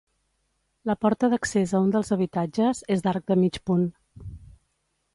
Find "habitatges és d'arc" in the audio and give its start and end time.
2.17-3.31